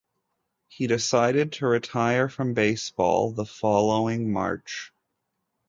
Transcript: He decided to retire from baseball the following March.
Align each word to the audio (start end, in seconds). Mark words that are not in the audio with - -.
He 0.67 0.87
decided 0.87 1.51
to 1.51 1.67
retire 1.67 2.27
from 2.27 2.55
baseball 2.55 3.33
the 3.33 3.45
following 3.45 4.31
March. 4.33 4.91